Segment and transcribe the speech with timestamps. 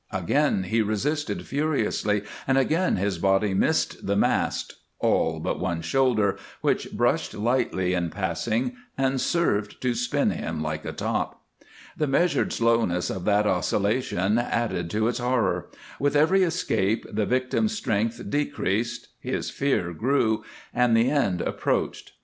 [0.11, 6.37] Again he resisted furiously and again his body missed the mast, all but one shoulder,
[6.61, 11.43] which brushed lightly in passing and served to spin him like a top.
[11.95, 15.67] The measured slowness of that oscillation added to its horror;
[15.99, 20.43] with every escape the victim's strength decreased, his fear grew,
[20.73, 22.13] and the end approached.